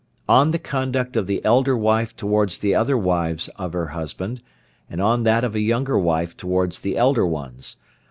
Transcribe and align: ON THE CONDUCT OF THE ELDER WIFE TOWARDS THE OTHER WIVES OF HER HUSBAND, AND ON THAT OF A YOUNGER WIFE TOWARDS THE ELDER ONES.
ON 0.27 0.49
THE 0.49 0.57
CONDUCT 0.57 1.15
OF 1.15 1.27
THE 1.27 1.45
ELDER 1.45 1.77
WIFE 1.77 2.15
TOWARDS 2.17 2.57
THE 2.57 2.73
OTHER 2.73 2.97
WIVES 2.97 3.49
OF 3.55 3.73
HER 3.73 3.87
HUSBAND, 3.89 4.41
AND 4.89 4.99
ON 4.99 5.21
THAT 5.21 5.43
OF 5.43 5.53
A 5.53 5.59
YOUNGER 5.59 5.99
WIFE 5.99 6.35
TOWARDS 6.37 6.79
THE 6.79 6.97
ELDER 6.97 7.27
ONES. 7.27 7.75